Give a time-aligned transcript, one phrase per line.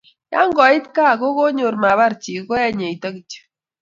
[0.31, 3.41] ya koit gaa ko konyor ma bar jii koeny eito kityo